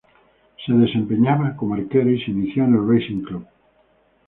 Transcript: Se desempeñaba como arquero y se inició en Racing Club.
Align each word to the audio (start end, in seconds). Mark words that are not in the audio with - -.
Se 0.65 0.73
desempeñaba 0.73 1.55
como 1.55 1.75
arquero 1.75 2.09
y 2.09 2.19
se 2.25 2.31
inició 2.31 2.63
en 2.63 2.73
Racing 2.89 3.21
Club. 3.21 3.45